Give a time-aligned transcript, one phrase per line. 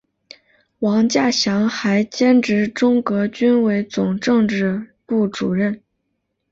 [0.79, 5.79] 王稼祥还兼任中革军委总政治部主任。